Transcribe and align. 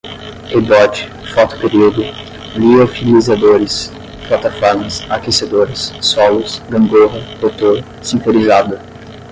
rebote, 0.51 1.07
foto-período, 1.31 2.01
liofilizadores, 2.55 3.91
plataformas, 4.27 5.05
aquecedoras, 5.07 5.93
solos, 6.01 6.57
gangorra, 6.67 7.19
rotor, 7.39 7.83
sinterizada 8.01 8.81